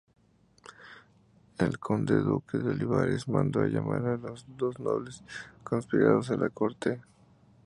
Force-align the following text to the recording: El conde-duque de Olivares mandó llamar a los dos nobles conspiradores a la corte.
El 1.59 1.77
conde-duque 1.77 2.57
de 2.57 2.71
Olivares 2.71 3.27
mandó 3.27 3.63
llamar 3.67 4.03
a 4.07 4.17
los 4.17 4.47
dos 4.57 4.79
nobles 4.79 5.23
conspiradores 5.63 6.31
a 6.31 6.37
la 6.37 6.49
corte. 6.49 7.01